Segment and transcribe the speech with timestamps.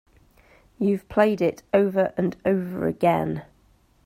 [0.79, 3.45] You've played it over and over again.